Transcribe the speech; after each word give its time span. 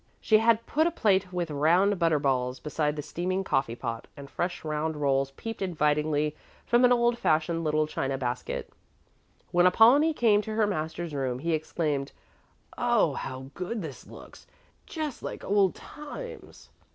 She 0.19 0.39
had 0.39 0.65
put 0.65 0.87
a 0.87 0.89
plate 0.89 1.31
with 1.31 1.51
round 1.51 1.99
butter 1.99 2.17
balls 2.17 2.59
beside 2.59 2.95
the 2.95 3.03
steaming 3.03 3.43
coffee 3.43 3.75
pot, 3.75 4.07
and 4.17 4.31
fresh 4.31 4.65
round 4.65 4.95
rolls 4.97 5.29
peeped 5.37 5.61
invitingly 5.61 6.35
from 6.65 6.83
an 6.83 6.91
old 6.91 7.19
fashioned 7.19 7.63
little 7.63 7.85
china 7.85 8.17
basket. 8.17 8.73
When 9.51 9.67
Apollonie 9.67 10.15
came 10.15 10.41
to 10.41 10.55
her 10.55 10.65
master's 10.65 11.13
room, 11.13 11.37
he 11.37 11.53
exclaimed, 11.53 12.13
"Oh, 12.79 13.13
how 13.13 13.51
good 13.53 13.83
this 13.83 14.07
looks! 14.07 14.47
Just 14.87 15.21
like 15.21 15.43
old 15.45 15.75
times." 15.75 16.71